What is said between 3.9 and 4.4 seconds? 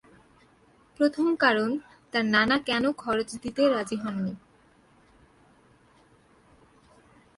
হননি।